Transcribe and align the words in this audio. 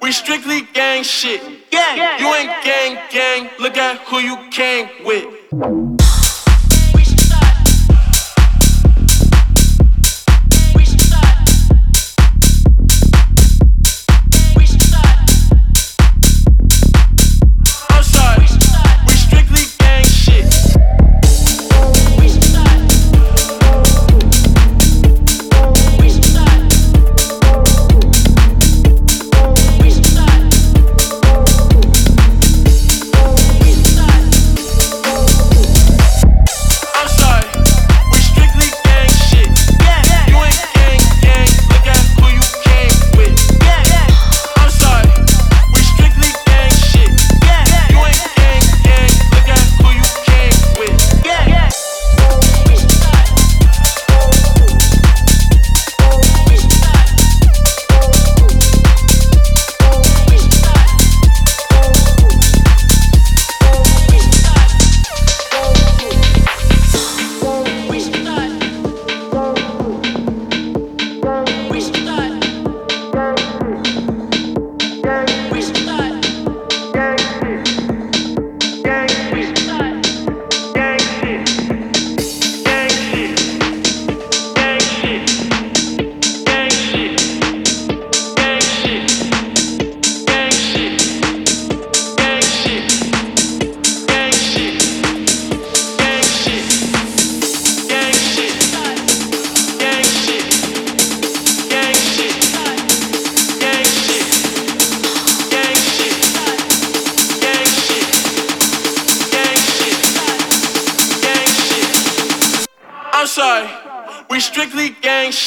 We 0.00 0.12
strictly 0.12 0.62
gang 0.72 1.02
shit. 1.02 1.40
Gang. 1.70 2.20
You 2.20 2.34
ain't 2.34 2.52
gang 2.64 2.98
gang. 3.10 3.50
Look 3.58 3.76
at 3.76 3.98
who 4.08 4.18
you 4.18 4.36
came 4.50 4.88
with. 5.04 5.97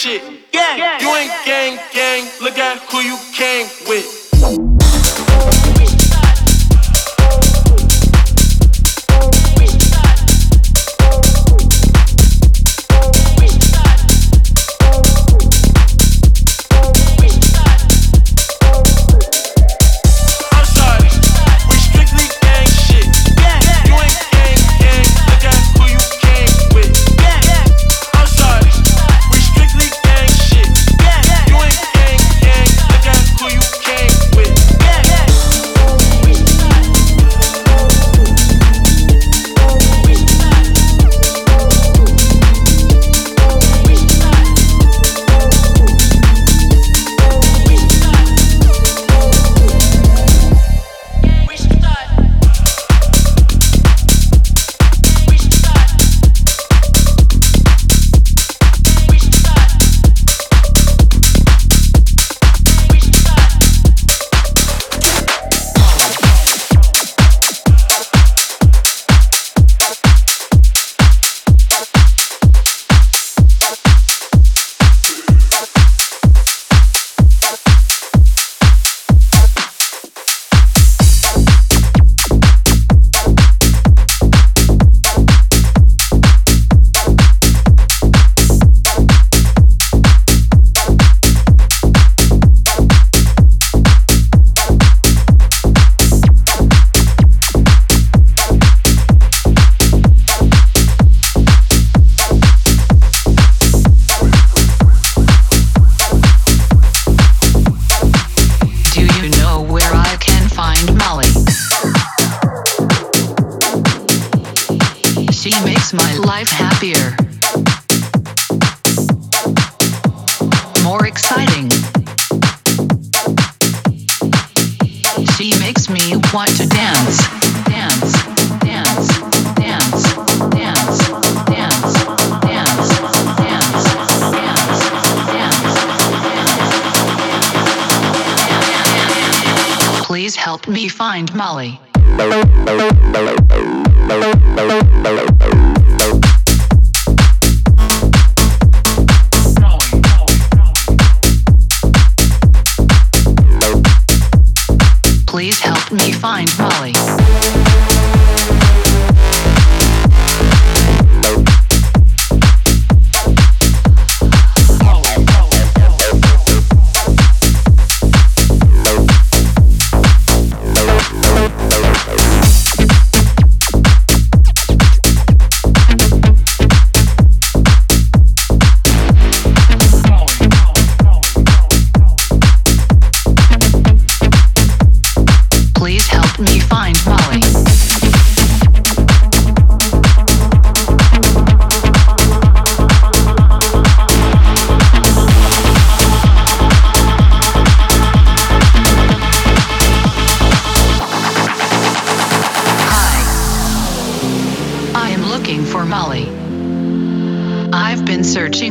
shit. 0.01 0.22
Gang, 0.51 0.79
you 1.00 1.09
ain't 1.13 1.31
gang, 1.45 1.78
gang. 1.94 2.25
Look 2.41 2.57
at 2.57 2.79
who 2.89 3.01
you 3.06 3.17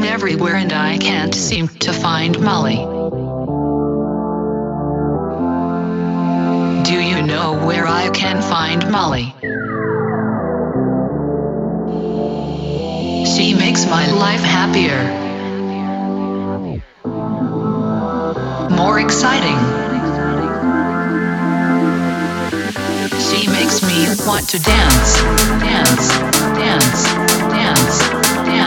everywhere 0.05 0.57
and 0.57 0.73
I 0.73 0.99
can't 0.99 1.35
seem 1.35 1.69
to 1.69 1.93
find 1.93 2.39
Molly. 2.41 2.77
Do 6.85 7.01
you 7.01 7.23
know 7.23 7.59
where 7.67 7.87
I 7.87 8.11
can 8.11 8.43
find 8.43 8.91
Molly? 8.91 9.35
She 13.27 13.55
makes 13.55 13.87
my 13.87 14.11
life 14.11 14.43
happier, 14.43 15.01
more 18.77 19.01
exciting. 19.01 19.59
She 23.21 23.47
makes 23.49 23.83
me 23.83 24.07
want 24.27 24.49
to 24.49 24.59
dance, 24.59 25.23
dance, 25.61 26.09
dance. 26.59 27.30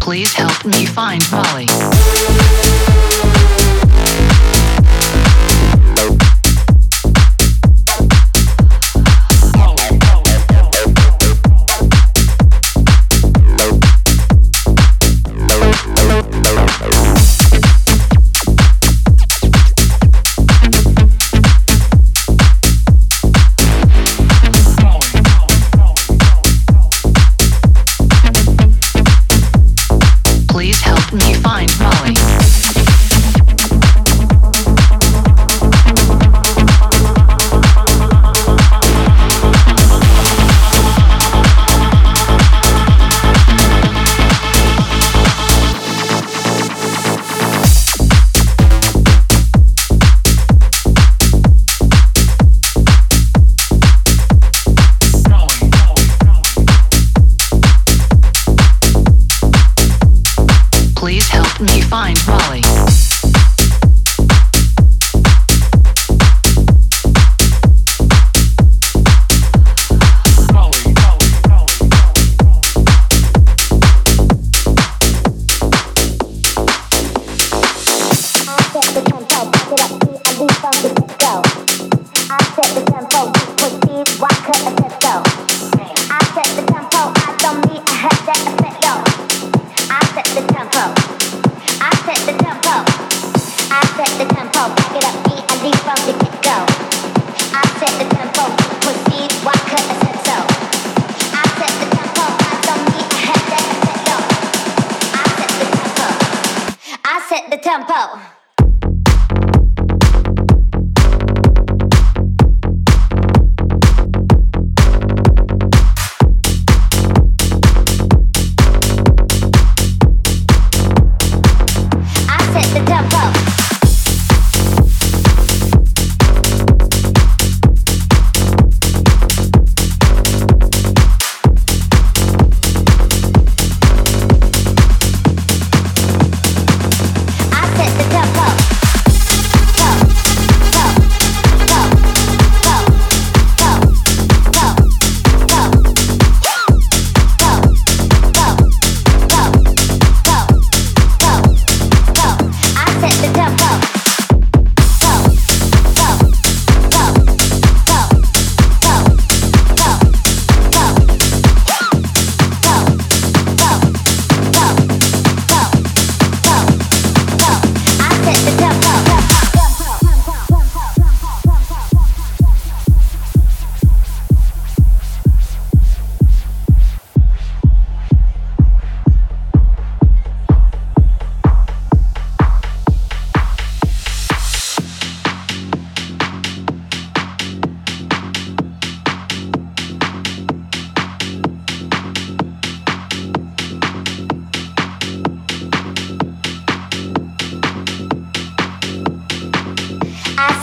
Please 0.00 0.34
help 0.34 0.66
me 0.66 0.84
find 0.84 1.22
me 31.14 31.34
find 31.34 31.70
my 31.78 31.93
go. 81.06 81.63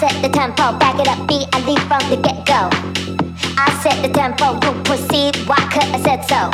set 0.01 0.19
the 0.23 0.29
tempo, 0.29 0.75
back 0.79 0.99
it 0.99 1.07
up, 1.07 1.27
beat 1.27 1.47
and 1.53 1.63
leave 1.63 1.83
from 1.83 2.01
the 2.09 2.17
get 2.17 2.43
go. 2.47 2.69
I 3.55 3.69
set 3.83 4.01
the 4.01 4.09
tempo, 4.09 4.53
you 4.65 4.71
proceed, 4.81 5.35
why 5.45 5.61
could 5.71 5.83
I 5.93 5.99
said 6.01 6.21
so? 6.25 6.49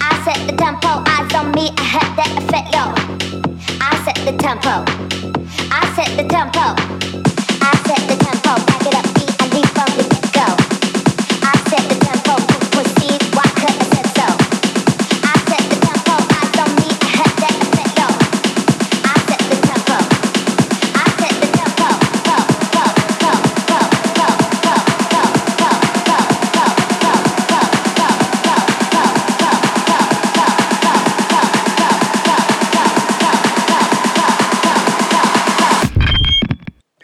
I 0.00 0.12
set 0.24 0.40
the 0.48 0.56
tempo, 0.56 0.88
eyes 1.12 1.30
on 1.34 1.52
me, 1.52 1.68
I 1.76 1.82
had 1.82 2.08
that 2.16 2.32
effect, 2.40 2.72
yo. 2.72 2.84
I 3.82 3.92
set 4.06 4.16
the 4.24 4.32
tempo, 4.38 4.80
I 5.70 5.82
set 5.94 6.16
the 6.16 6.24
tempo. 6.24 7.33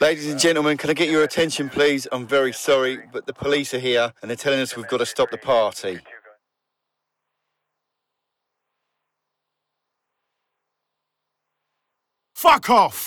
Ladies 0.00 0.30
and 0.30 0.40
gentlemen, 0.40 0.78
can 0.78 0.88
I 0.88 0.94
get 0.94 1.10
your 1.10 1.24
attention, 1.24 1.68
please? 1.68 2.08
I'm 2.10 2.26
very 2.26 2.54
sorry, 2.54 3.00
but 3.12 3.26
the 3.26 3.34
police 3.34 3.74
are 3.74 3.78
here 3.78 4.14
and 4.22 4.30
they're 4.30 4.36
telling 4.36 4.58
us 4.58 4.74
we've 4.74 4.88
got 4.88 4.96
to 4.96 5.04
stop 5.04 5.30
the 5.30 5.36
party. 5.36 5.98
Fuck 12.34 12.70
off! 12.70 13.06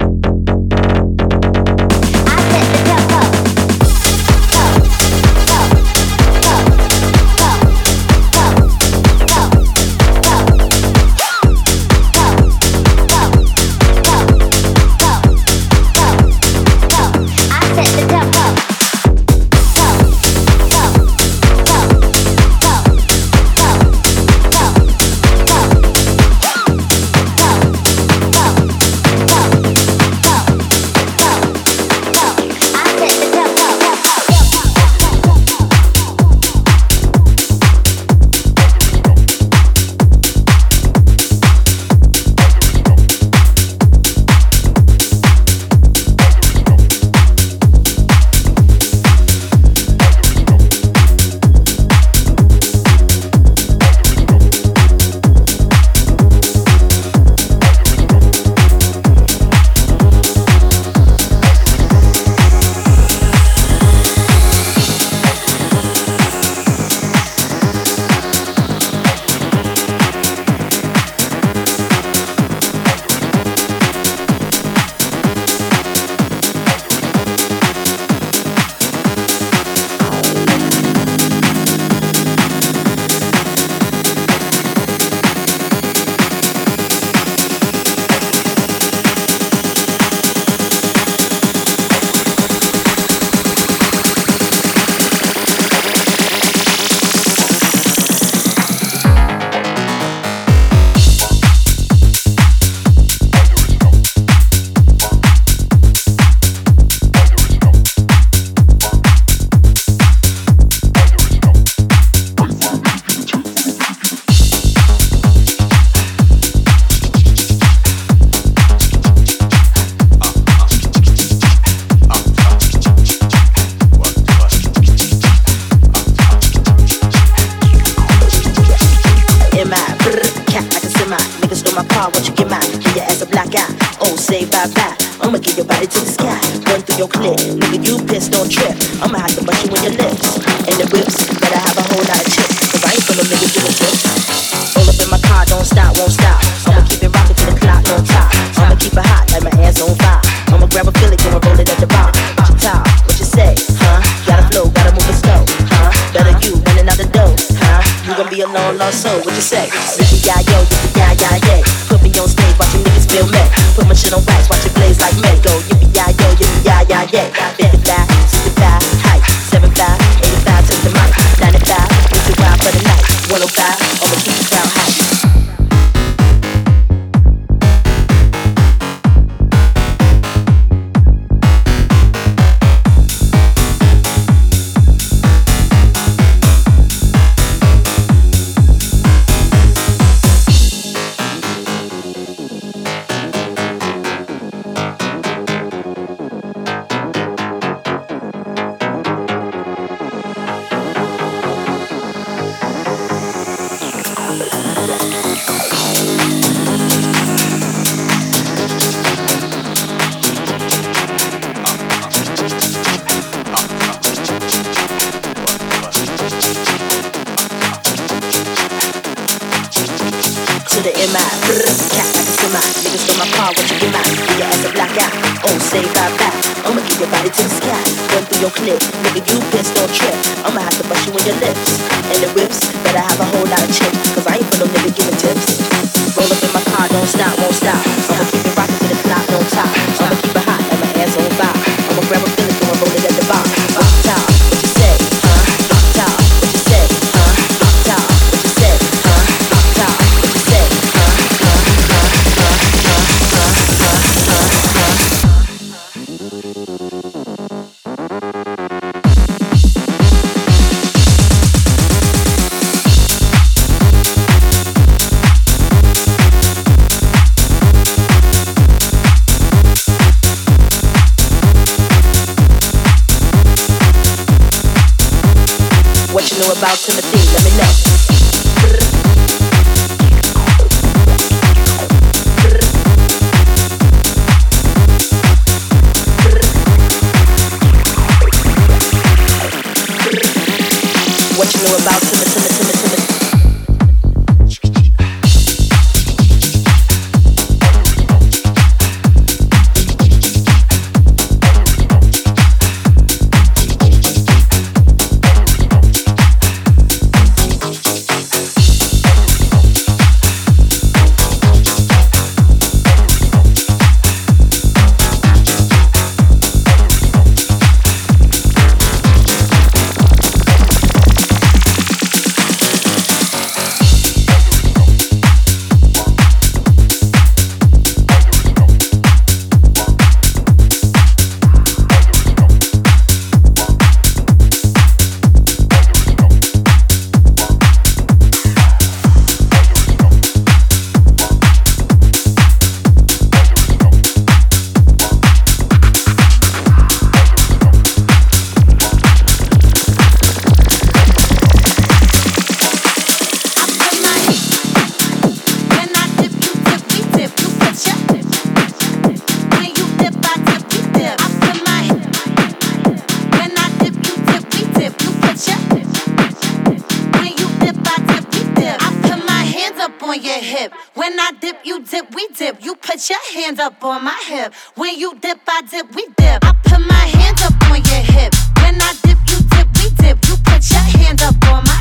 we 372.29 372.35
dip. 372.35 372.63
You 372.63 372.75
put 372.75 373.09
your 373.09 373.19
hands 373.33 373.59
up 373.59 373.83
on 373.83 374.03
my 374.03 374.23
hip. 374.27 374.53
When 374.75 374.97
you 374.97 375.15
dip, 375.19 375.39
I 375.47 375.61
dip, 375.61 375.93
we 375.95 376.05
dip. 376.17 376.43
I 376.43 376.53
put 376.63 376.79
my 376.79 376.93
hands 376.93 377.41
up 377.41 377.53
on 377.69 377.77
your 377.77 378.03
hip. 378.15 378.33
When 378.61 378.81
I 378.81 378.93
dip, 379.03 379.17
you 379.27 379.39
dip, 379.49 379.67
we 379.77 379.89
dip. 379.97 380.27
You 380.27 380.35
put 380.43 380.69
your 380.69 380.79
hands 380.79 381.21
up 381.21 381.35
on 381.49 381.63
my 381.63 381.72